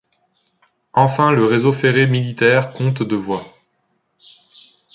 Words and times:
Enfin 0.93 1.31
le 1.31 1.45
réseau 1.45 1.71
ferré 1.71 2.07
militaire 2.07 2.71
compte 2.71 3.03
de 3.03 3.15
voies. 3.15 3.45